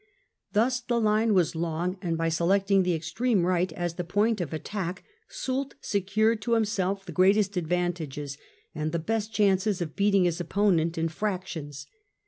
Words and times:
Thus 0.53 0.79
the 0.79 0.99
line 0.99 1.35
was 1.35 1.55
long, 1.55 1.99
and 2.01 2.17
by 2.17 2.27
selecting 2.29 2.81
the 2.81 2.95
extreme 2.95 3.45
right 3.45 3.71
as 3.73 3.93
the 3.93 4.03
point 4.03 4.41
of 4.41 4.51
attack 4.51 5.03
Soult 5.29 5.75
secured 5.79 6.41
to 6.41 6.53
himself 6.53 7.05
the 7.05 7.11
greatest 7.11 7.55
advantages 7.55 8.35
and 8.73 8.93
the 8.93 8.97
best 8.97 9.31
chances 9.31 9.79
of 9.79 9.95
beating 9.95 10.23
his 10.23 10.41
opponent 10.41 10.97
in 10.97 11.07
fractions. 11.07 11.85